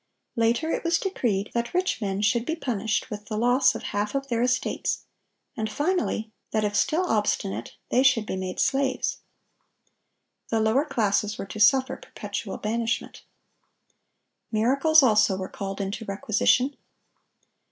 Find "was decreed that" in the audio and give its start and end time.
0.83-1.75